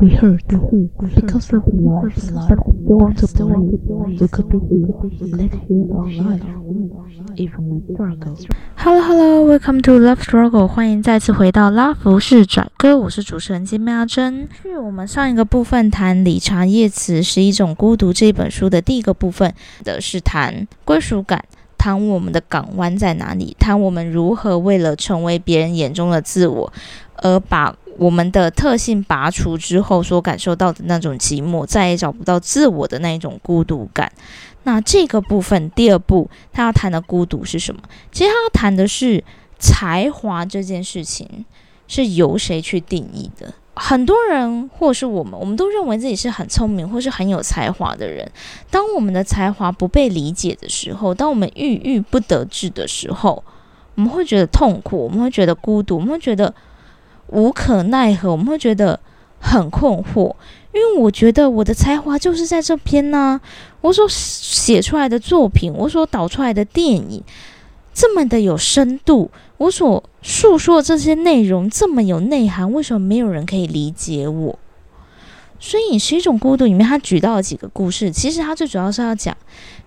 [0.00, 0.48] We hurt
[1.14, 2.14] because of love.
[2.14, 3.80] They want to believe
[4.18, 4.56] we could be
[5.26, 6.40] let here our life,
[7.36, 8.46] even the struggles.
[8.76, 14.48] Hello Hello, welcome to Love Struggle，欢迎再次回到拉弗士拽歌，我是主持人金妙珍。
[14.62, 19.52] 据我们上一个部分谈理查叶茨是一种孤独这一本书的第一个部分
[19.84, 21.44] 的是谈归属感。
[21.76, 23.56] 谈我们的港湾在哪里？
[23.58, 26.70] 谈我们如何为了成为别人眼中的自我，
[27.22, 34.10] 而把我们的特性拔除之后所感受到的那种寂寞，再也找不到自我的那一种孤独感。
[34.62, 37.82] 那这个部分第二步，他要谈的孤独是什么？
[38.10, 39.22] 其实他要谈的是
[39.58, 41.44] 才华这件事情
[41.86, 43.52] 是由谁去定义的？
[43.74, 48.26] 很多人或是我们，我们都认为自己是很聪明或是很有才华的人。
[48.70, 53.44] 当我们的才华不被理解的时候，当我们郁郁不得志的时候，
[53.94, 56.54] 我们会觉得痛苦，我们会觉得孤独，我们会觉得
[57.32, 58.98] 无可奈何，我们会觉得
[59.38, 60.34] 很困惑。
[60.72, 63.40] 因为我觉得我的才华就是在这边呢，
[63.80, 67.22] 我所写出来的作品，我所导出来的电影。
[67.92, 74.58] 这么的有深度，我所诉说的这些内容这么有内涵，为什么没有人可以理解我？
[75.58, 76.64] 所以是一种孤独。
[76.64, 79.36] 里面他举到了几个故事，其实他最主要是要讲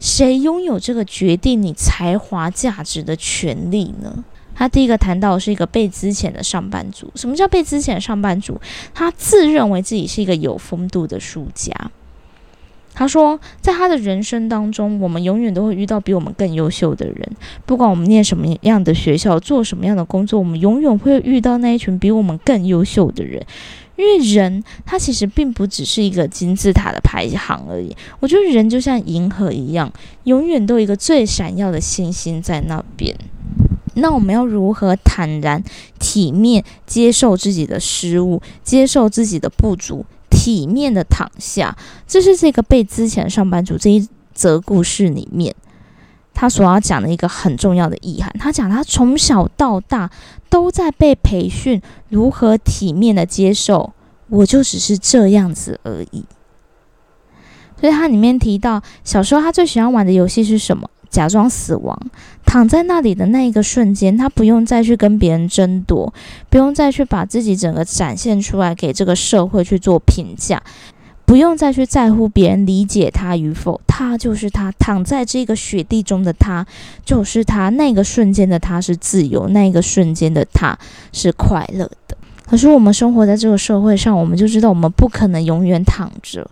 [0.01, 4.23] 谁拥有这个决定你才华价值的权利呢？
[4.63, 7.11] 他第一个谈到的是一个被资遣的上班族。
[7.15, 8.57] 什么叫被资遣的上班族？
[8.93, 11.73] 他自认为自己是一个有风度的书家。
[12.93, 17.29] 他说，在他的人生当中，我们永远都会遇到比我们更优秀的人。
[17.65, 23.45] 不管我们念什么样的学校，做什么样的工作，我们永远会遇到那一群比我们更优秀的人。
[23.97, 27.93] 因为人，他其实并不只是一个金字塔的排行而已。
[28.21, 29.91] 我觉得人就像银河一样，
[30.23, 33.13] 永远都有一个最闪耀的星星在那边。
[33.95, 35.63] 那我们要如何坦然、
[35.99, 40.05] 体面接受自己的失误，接受自己的不足？
[40.29, 41.77] 体面的躺下，
[42.07, 45.55] 这是这个被之前上班族这一则故事里面，
[46.33, 48.33] 他所要讲的一个很重要的意涵。
[48.39, 50.09] 他讲他从小到大
[50.49, 51.79] 都在被培训
[52.09, 53.93] 如何体面的接受，
[54.27, 56.25] 我就只是这样子而已。
[57.79, 60.89] 所以他里面提到，小时候他最喜欢玩的游戏是什么？
[61.13, 61.95] 假装死亡，
[62.43, 66.11] 躺在那里的那一个瞬间，他不用再去跟别人争夺，
[66.49, 70.59] 不用再去把自己整个展现出来给这个社会去做评价，
[71.23, 76.65] 不用再去在乎别人理解他与否，他就是他，躺在这个雪地中的他
[77.05, 80.75] 就是他，那个瞬间的他是自由，那个瞬间的他
[81.11, 82.17] 是快乐的。
[82.47, 86.49] 可是我们生活在这个社会上，我们就知道我们不可能永远躺着，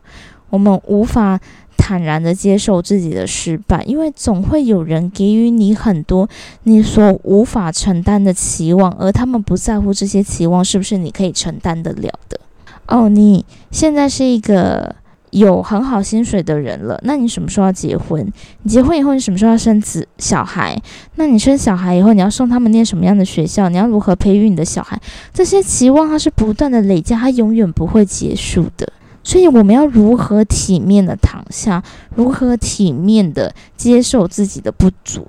[0.52, 1.40] 我们无法。
[1.82, 6.30] 坦然的接受自己的失败，因为总会有人给予你很多
[6.64, 12.40] 你所无法承担的期望，而他们不在乎这些期望是不是你可以承担得了的。
[12.86, 14.96] 哦，你现在是一个
[15.32, 18.32] 有很好薪水的人了，那你什么时候要结婚？
[18.62, 20.80] 你结婚以后你什么时候要生子小孩？
[21.16, 23.68] 那你生小孩以后你要送他们念什么样的学校？
[23.70, 25.02] 你要如何培育你的小孩？
[25.34, 28.88] 这些期望它是不断的累加，它永远不会结束的。
[29.24, 31.84] 所以我们要如何体面的躺下，
[32.16, 35.28] 如何体面的接受自己的不足，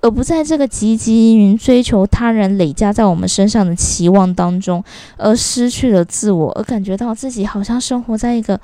[0.00, 4.82] 而不在这个汲汲营营追求他人累加在我们身上的期望当中，
[5.16, 8.58] 而失去了自我，而感觉到自己好像生活在一个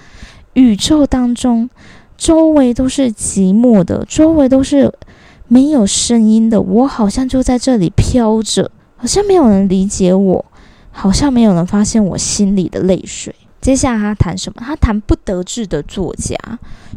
[0.54, 1.68] 宇宙当中，
[2.16, 4.90] 周围都是寂寞的，周围都是
[5.46, 10.44] 没有声音的，我好像就在这里飘着，好像没有人理解我，
[10.90, 13.34] 好像没有人发现我心里的泪水。
[13.64, 14.60] 接下来他谈什么？
[14.62, 16.36] 他谈不得志的作家。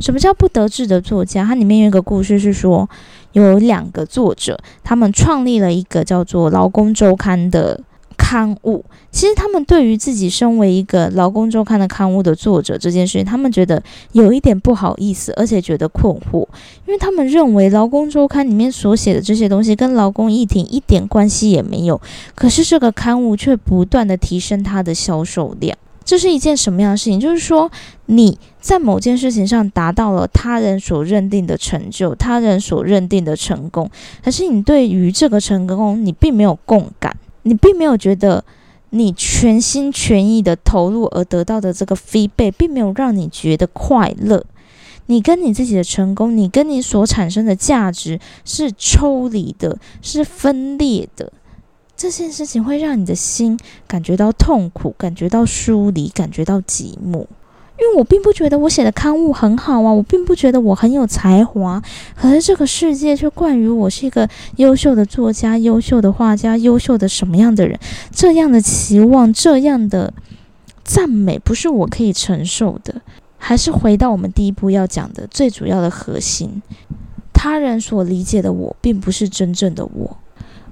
[0.01, 1.45] 什么叫不得志的作家？
[1.45, 2.89] 它里面有一个故事是说，
[3.31, 7.79] 有两个作者，他们创立了一个叫做《劳工周刊》的
[8.17, 8.83] 刊物。
[9.11, 16.45] 其实他们对于自己身为一个《劳工周刊》的刊物的作者这件事情，他们觉得有一点不好意思，而且觉得困惑，
[16.85, 22.01] 因为他们认为《劳工周刊》里面所写的这些东西跟劳工议题一点关系也没有。
[22.35, 25.77] 可是这个刊物却不断的提升它的销售量。
[26.07, 27.19] 这是一件什么样的事情？
[27.19, 27.69] 就是说，
[28.05, 33.91] 你在某件事情上达到了他人所认定的成就，他人所认定的成功，
[34.23, 37.13] 可是你对于这个成功，你并没有共感，
[37.43, 38.41] 你并没有觉得
[38.91, 44.45] 你全心全意的投入而得到的这个飞倍并没有让你觉得快乐。
[45.07, 51.33] 你跟你自己的成功，你跟你所产生的价值是抽离的，是分裂的。
[51.97, 57.25] 这件事情会让你的心感觉到痛苦，感觉到疏离，感觉到寂寞。
[57.79, 61.81] 因为我并不觉得我写的刊物很好啊，我并不觉得我很有才华，
[62.15, 67.79] 可是这个世界却冠于我是一个优秀的作家、优秀的画家、优秀的什么样的人，
[68.11, 70.13] 这样的期望，这样的
[70.83, 73.01] 赞美不是我可以承受的。
[73.39, 76.63] 还是回到我们第一步要讲的最主要的核心：
[77.31, 80.17] 他人所理解的我，并不是真正的我。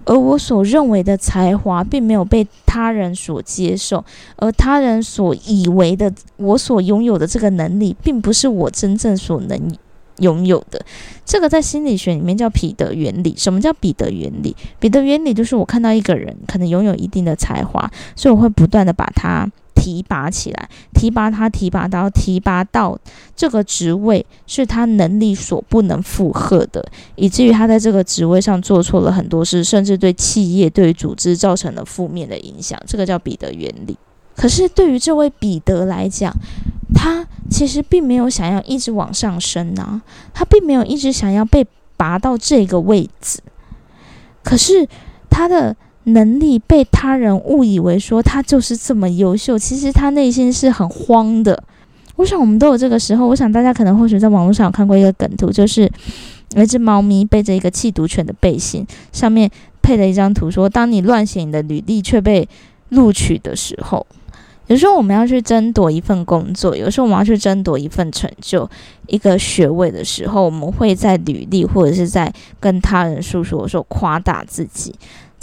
[0.06, 4.04] 而我所认为的才华，并没有被他人所接受，
[4.36, 9.60] 而他人所以为的我所拥有的这个能力，并不是我真正所能
[10.20, 10.80] 拥有的。
[11.26, 13.36] 这个在心理学里面叫彼得原理。
[13.36, 14.56] 什么叫彼得原理？
[14.80, 19.50] 彼得原理就是我看到一个人可能拥有一定的才华，所以我会不断的把他。
[19.76, 22.98] 提拔起来，提拔他，提拔到提拔到
[23.36, 26.84] 这个职位是他能力所不能负荷的，
[27.16, 32.80] 以至于他在这个职位上做错了很多事，甚至对企业、对组织造成了负面的影响。
[32.88, 33.96] 这个叫彼得原理。
[34.36, 36.34] 可是对于这位彼得来讲，
[36.96, 40.02] 他其实并没有想要一直往上升啊，
[40.34, 43.40] 他并没有一直想要被拔到这个位置。
[44.44, 44.88] 可是
[45.30, 45.76] 他的。
[46.06, 51.64] 能力被他人误以为说他就是这么优秀，其实他内心是很慌的。
[52.16, 53.28] 我想我们都有这个时候。
[53.28, 55.92] 我想大家可能或许在网络上有看过一个梗图，就是
[56.56, 59.50] 有一只猫咪背着一个弃毒犬的背心，上面
[59.82, 62.48] 配了一张图，说当你乱写你的履历却被
[62.90, 64.06] 录取的时候，
[64.68, 68.70] 有时候我们要去争夺一份工作，有时候我们要去争夺一份成就、
[69.08, 74.96] 一个学位的时候，我们会在履历或者是在跟他人诉说的时候夸大自己。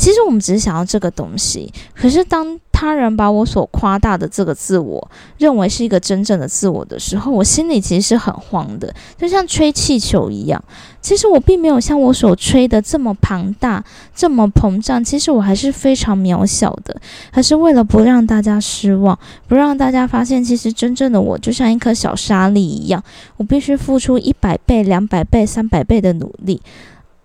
[0.03, 5.09] 其实我们只是想要这个东西，可是当他人把我所夸大的这个自我
[5.39, 10.61] 认为是一个真正的自我的时候，我心里其实是很慌的，就像吹气球一样。
[11.01, 17.01] 其实我并没有像我所吹的这么庞大、这么膨胀，其实我还是非常渺小的。
[17.33, 19.17] 可是为了不让大家失望，
[19.47, 23.01] 不让大家发现，其实真正的我就像一颗小沙粒一样，
[23.37, 26.61] 我必须付出一百倍、两百倍、三百倍的努力。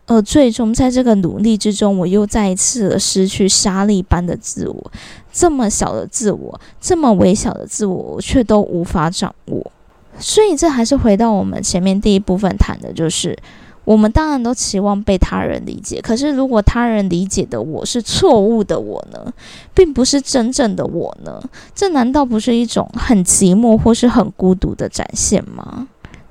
[0.08, 4.92] 而最终，在这个努力之中，我又再一次的失去沙粒般的自我。
[5.32, 9.72] 这么小的自我，这么微小的自我，我却都无法掌握。
[10.18, 13.38] 所以，这还是回到我们前面第一部分谈的，就是
[13.84, 16.02] 我们当然都期望被他人理解。
[16.02, 19.32] 可是，如果他人理解的我是错误的我呢，
[19.76, 21.44] 并不是真正的我呢？
[21.76, 25.88] 这难道不是一种很寂寞或是很孤独的展现吗？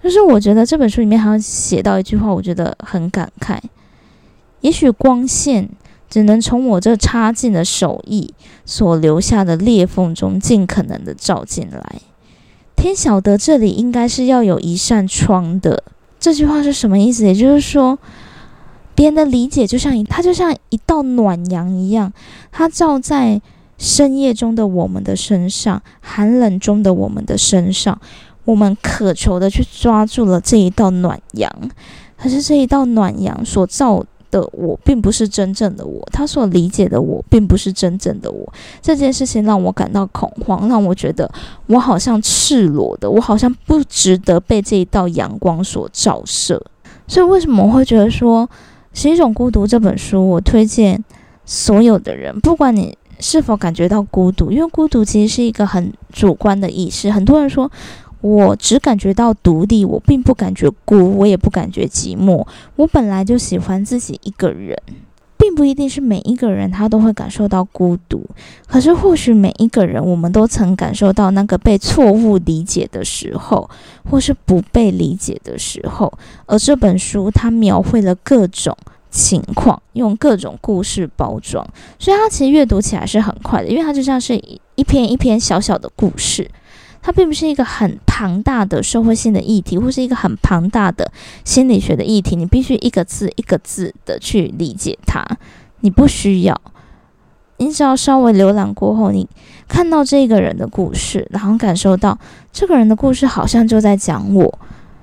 [0.06, 3.58] 就是我觉得这本书里面还要写到一句话，我觉得很感慨。
[4.60, 5.68] 也许光线
[6.08, 8.32] 只能从我这插进的手艺
[8.64, 12.00] 所留下的裂缝中尽可能的照进来。
[12.76, 15.82] 天晓得这里应该是要有一扇窗的。
[16.20, 17.24] 这句话是什么意思？
[17.24, 17.98] 也就是说，
[18.94, 22.12] 别人的理解就像一，它就像一道暖阳一样，
[22.52, 23.42] 它照在
[23.76, 28.00] 深夜中的我们的身上，寒冷中的我们的身上。
[28.46, 31.52] 我们渴求的去抓住了这一道暖阳，
[32.16, 38.52] 可是这一道暖阳所造的我，并不是真正的我，他所理解的我，并不是真正的我。
[38.80, 41.28] 这件事情让我感到恐慌，让我觉得
[41.66, 46.60] 我好像赤裸的，我好像不值得被这一道阳光所照射。
[47.08, 48.48] 所以，为什么我会觉得说
[48.92, 49.66] 十一种孤独？
[49.66, 51.04] 这本书我推荐
[51.44, 57.10] 所有的人，不管你是否感觉到孤独，因为孤独其实是一个很主观的意识。
[57.10, 57.68] 很多人说。
[58.20, 62.46] 我只感觉到独立，我并不感觉孤，我也不感觉寂寞。
[62.76, 64.76] 我本来就喜欢自己一个人，
[65.36, 68.26] 并不一定是每一个人他都会感受到孤独。
[68.66, 73.68] 可是或许每一个人，我们都曾感受到那个被错误理解的时候，
[74.10, 76.12] 或是不被理解的时候。
[76.46, 78.76] 而这本书它描绘了各种
[79.10, 81.64] 情况，用各种故事包装，
[81.98, 84.36] 所以它其实阅读起来是很快的，因为它就像是
[84.74, 86.50] 一篇一篇小小的故事。
[87.06, 91.12] 它并不是一个很庞大的社会性的议题，或是一个很庞大的
[91.44, 92.34] 心理学的议题。
[92.34, 95.24] 你必须一个字一个字的去理解它。
[95.82, 96.60] 你不需要，
[97.58, 99.28] 你只要稍微浏览过后，你
[99.68, 102.18] 看到这个人的故事，然后感受到
[102.52, 104.58] 这个人的故事好像就在讲我。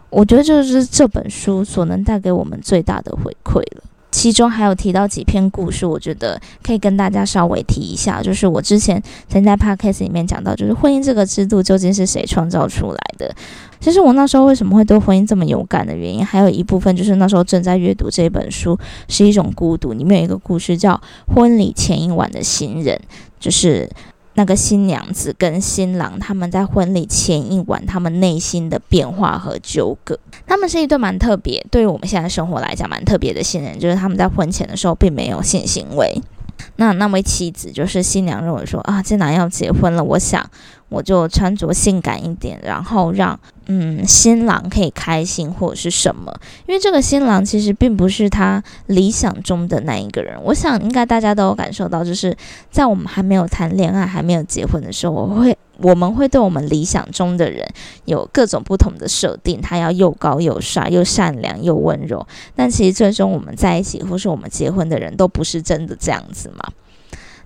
[0.10, 3.84] 我觉得就是这本书所能带给我们最大的回馈了。
[4.14, 8.22] 其中还有提到几篇故事，我觉得可以跟大家稍微提一下。
[8.22, 13.36] 就是我之前曾在 podcast 里面讲到，就是婚姻这个制度究竟是谁创造出来的？
[13.80, 18.78] 其实我那时候为什么会对婚姻这么有感的原因，还有一部分就是那时候正在阅读这本书，
[19.08, 19.94] 是一种孤独。
[19.94, 20.94] 里面有一个故事叫
[21.34, 22.96] 《婚礼前一晚的新人》，
[23.40, 23.90] 就是。
[24.36, 30.18] 那个新娘子跟新郎他们在婚礼前一晚，他们内心的变化和纠葛。
[30.48, 36.22] 他们是一对蛮特别，对于我们现在生活来讲蛮特别的新人，就是他们在婚前的时候并没有性行为。
[36.78, 40.50] 那那位妻子就是新娘认为说啊，这男要结婚了，我想
[40.90, 46.34] 我就穿着性感一点，然后让嗯，新郎可以开心或者是什么？
[46.68, 50.38] 因为这个新郎其实并不是他理想中的那一个人。
[50.44, 52.36] 我想应该大家都有感受到，就是
[52.70, 57.66] 在我们还没有谈恋爱、还没有结婚的时候，我会我们会对我们理想中的人
[58.06, 59.62] 有各种不同的设定。
[59.62, 66.70] 他要又高又帅又善良又温柔，但其实最终我们在一起或是我们结婚的人都不是真的这样子嘛。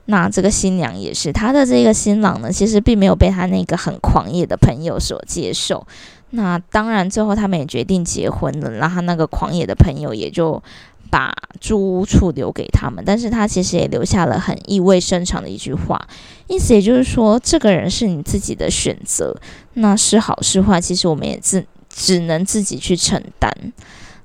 [0.08, 5.86] 那这个新娘也是，她的这个新郎呢，其实并没有被他那个很狂野的朋友所接受。
[6.32, 10.62] 那当然，最后他们也决定结婚了，然后那个狂野的朋友也就
[11.10, 13.04] 把住屋处留给他们。
[13.06, 16.08] 但是他其实也留下了很意味深长的一句话，
[16.48, 19.36] 意思也就是说，这个人是你自己的选择，
[19.76, 23.50] 那是好是坏，其实我们也自只能自己去承担。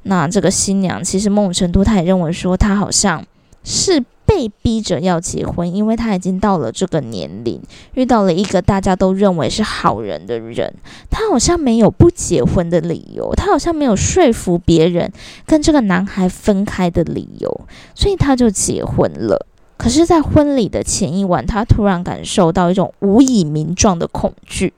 [0.05, 3.25] 那这个新娘其实某种程度，她也认为说，她好像
[3.65, 4.05] 是。
[4.25, 7.61] 被逼着要结婚，因为他已经到了这个年龄，
[7.93, 10.73] 遇到了一个大家都认为是好人的人，
[11.11, 15.13] 他好像没有不结婚的理由，他好像没有说服别人
[15.45, 17.61] 跟这个男孩分开的理由，
[17.95, 19.47] 所以他就结婚了。
[19.77, 24.73] 可是，在婚礼的前一晚，他突然感受到一种无以名状的恐惧，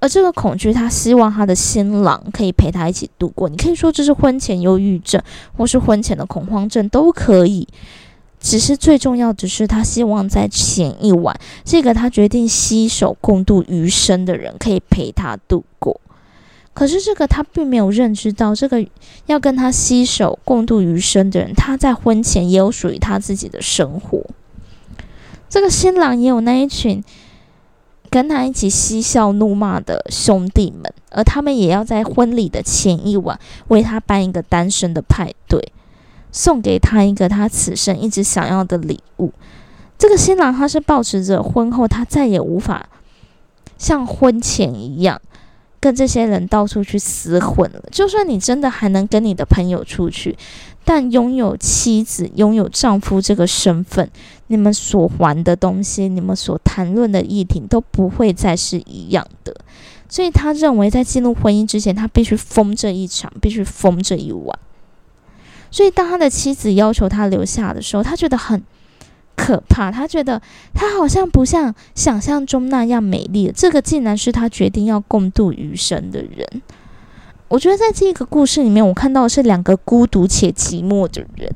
[0.00, 3.48] 而这个恐惧，他希望他的新郎可以陪他一起度过。
[3.48, 5.22] 你可以说这是婚前忧郁症，
[5.56, 7.68] 或是婚前的恐慌症，都可以。
[8.40, 16.00] 只是最重要的是，他希望在前一晚，这个他决定携手共度余生的人可以陪他度过。
[16.72, 18.86] 可是，这个他并没有认知到，这个
[19.26, 24.24] 要跟他携手共度余生的人，他在婚前也有属于他自己的生活。
[25.50, 27.04] 这个新郎也有那一群
[28.08, 35.72] 跟他一起嬉笑怒骂的兄弟们，而他们也要在婚礼的前一晚为他办一个单身的派对。
[36.32, 39.32] 送给他一个他此生一直想要的礼物。
[39.98, 42.88] 这个新郎他是保持着婚后他再也无法
[43.76, 45.20] 像婚前一样
[45.78, 47.82] 跟这些人到处去厮混了。
[47.90, 50.36] 就算你真的还能跟你的朋友出去，
[50.84, 54.10] 但拥有妻子、拥有丈夫这个身份，
[54.48, 59.54] 你们所玩的东西、你们所谈论的议题都不会再是一样的。
[60.08, 64.58] 所以他认为，在进入婚姻之前，他必须疯这一场，必须疯这一晚。
[65.70, 68.62] 所以，当他的妻子要求他留下的时候，他觉得很
[69.36, 69.90] 可怕。
[69.90, 70.42] 他觉得
[70.74, 73.52] 他好像不像想象中那样美丽。
[73.54, 76.62] 这个竟然是他决定要共度余生的人。
[77.48, 81.52] 我觉得在这个故事里面，我看到的是两个孤独且寂寞的人。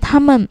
[0.00, 0.48] 他们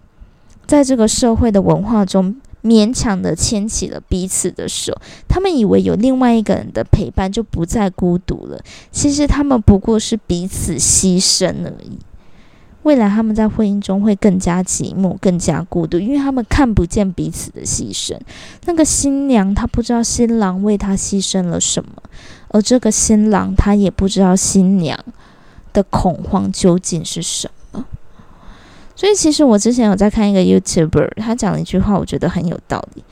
[0.65, 4.96] 在这个社会的文化中勉强的牵起了彼此的手。
[5.27, 8.60] 他们以为有另外一个人的陪伴就不再孤独了。
[8.91, 11.98] 其实他们不过是彼此牺牲而已。
[12.83, 18.17] 未来他们在婚姻中会更加寂寞、更加孤独，因为他们看不见彼此的牺牲。
[18.65, 21.91] 那个新娘她不知道新郎为她牺牲了什么，
[22.50, 24.97] 而这个新郎他也不知道新娘
[25.71, 27.85] 的恐慌究竟是什么。
[28.95, 33.03] 所以，其实我之前有在看一个 YouTuber，他讲了一句话，我觉得很有道理。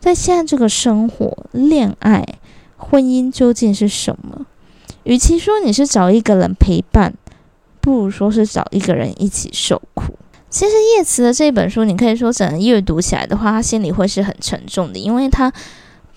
[0.00, 2.26] 在现在这个生活、恋爱、
[2.76, 4.46] 婚姻究竟是什么？
[5.04, 7.14] 与其说你是找一个人陪伴。
[7.82, 10.14] 不如说是找一个人一起受苦。
[10.48, 15.52] 其实叶慈的这本书，你可以说整个阅读起来的话，他心里会是很沉重的，因为他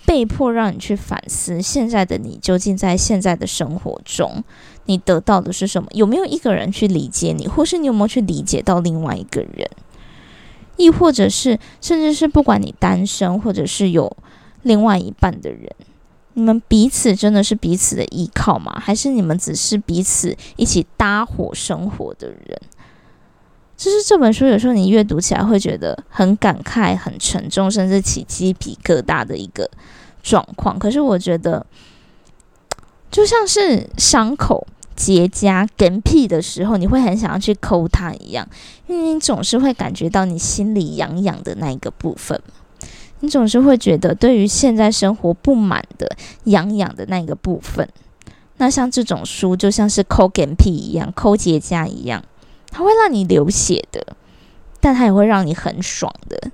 [0.05, 4.43] 被迫让你去反思现在的你究竟在现在的生活中，
[4.86, 5.89] 你得到的是什么？
[5.93, 9.67] 有没有一个人去理解你，或是你有没有去理解到另外一个人？
[10.77, 14.15] 亦或者是，甚至是不管你单身，或者是有
[14.63, 15.69] 另外一半的人。
[16.36, 18.77] 你们彼此真的是彼此的依靠吗？
[18.80, 22.62] 还是你们只是彼此一起搭伙生活的人？
[23.77, 29.70] 就是这本书有时候你阅读起来会觉得很感慨、很沉重，甚至起鸡皮疙瘩的一个
[30.24, 30.77] 状况。
[30.77, 31.65] 可是我觉得，
[33.10, 38.48] 就像是伤口结痂、嗝屁的时候，你会很想要去抠它一样，
[38.88, 42.42] 因为你总是会感觉到你心里痒痒的那一个部分。
[43.25, 46.08] 你总是会觉得，对于现在生活不满的、
[46.44, 47.89] 痒痒的那个部分，
[48.58, 52.24] 那像这种书就像是抠眼皮一样、抠结痂一样，
[52.70, 54.15] 它会让你流血的，
[54.79, 56.51] 但它也会让你很爽的，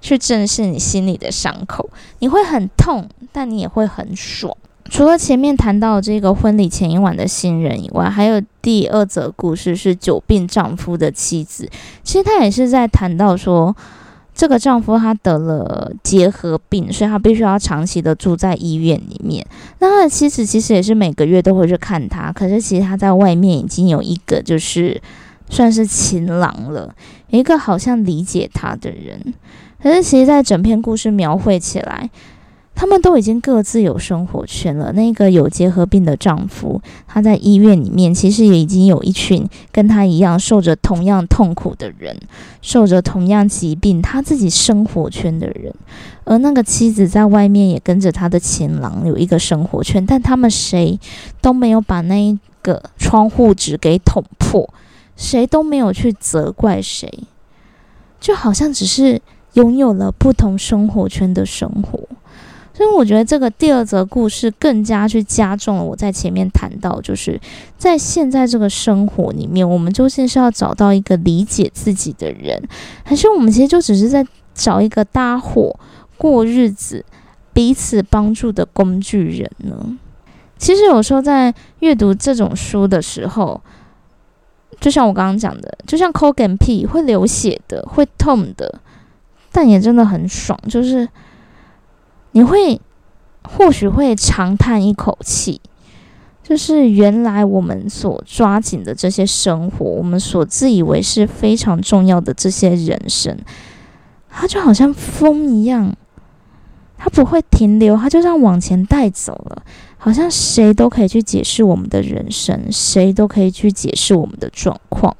[0.00, 1.90] 去正视你心里的伤口。
[2.20, 4.56] 你会很痛，但你也会很爽。
[4.88, 11.68] 除了前面谈到这个婚礼前一晚的新人以外，还有第二则故事是久病丈夫的妻子。
[12.04, 13.74] 其实他也是在谈到说。
[14.34, 19.46] 这个丈夫他得了结核病，所以他必须要长期的住在医院里面。
[19.78, 25.00] 那他的妻子其实也是每个月都会去看他，可是其实他在外面已经有一个就是
[25.48, 26.94] 算是情郎了，
[27.30, 29.32] 一个好像理解他的人。
[29.80, 32.08] 可是其实，在整篇故事描绘起来，
[32.74, 34.92] 他们都已经各自有生活圈了。
[34.92, 42.18] 那个有结核病的丈夫，他在医院里面，其实也已经有一群跟他一样受着同样痛苦的人，
[42.60, 45.72] 受着同样疾病，他自己生活圈的人。
[46.24, 50.98] 而那个妻子在外面也跟着他的情郎有一个生活圈，但他们谁
[51.40, 54.68] 都没有把那一个窗户纸给捅破，
[55.16, 57.24] 谁都没有去责怪谁，
[58.18, 59.20] 就好像只是
[59.52, 62.00] 拥有了不同生活圈的生活。
[62.76, 67.40] 所以我觉得这个第二则故事更加去加重了我在前面谈到，就是
[67.78, 72.60] 在现在这个生活里面，我们究竟是要找到一个理解自己的人，
[73.04, 75.78] 还是我们其实就只是在找一个搭伙
[76.18, 77.04] 过日子、
[77.52, 79.96] 彼此帮助的工具人呢？
[80.58, 83.60] 其实有时候在阅读这种书的时候，
[84.80, 88.80] 就像我刚刚讲的，就像抠根屁会流血的、会痛的，
[89.52, 91.08] 但也真的很爽，就是。
[92.34, 92.80] 你会
[93.44, 95.60] 或许会长叹一口气，
[96.42, 103.38] 就是原来我们所抓紧的这些生活，我们所自以为是非常重要的这些人生，
[104.28, 105.94] 它就好像风一样，
[106.98, 109.62] 它不会停留，它就这样往前带走了，
[109.96, 115.16] 好像谁都可以去解释我们的人生，谁都可以去解释我们的状况。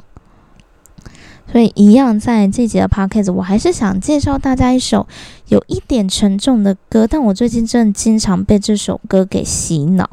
[1.53, 5.07] 所以，一样在这集的 podcast，我还是想介绍大家一首
[5.49, 10.09] 有一点沉重的歌，但我最近真的经常被这首歌给洗脑。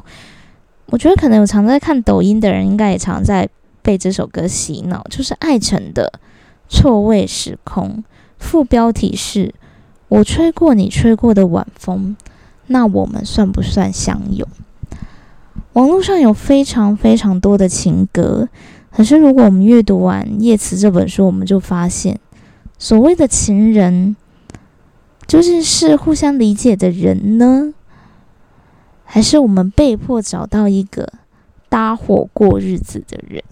[0.86, 3.48] 我觉得可能有常在看抖音的人，应该也常在
[3.80, 6.12] 被这首歌洗脑，就是艾辰的
[6.72, 7.88] 《错位时空》，
[8.38, 9.52] 副标题是
[10.08, 12.14] “我吹过你吹过的晚风，
[12.66, 14.46] 那我们算不算相拥？”
[15.72, 18.48] 网络上有非常非常多的情歌。
[18.94, 22.20] 可是，如果我们阅读完《叶慈》这本书，我们就发现，
[22.78, 24.14] 所谓的情人，
[25.26, 27.72] 究竟是互相理解的人呢，
[29.04, 31.10] 还是我们被迫找到一个
[31.70, 33.42] 搭伙过日子的人？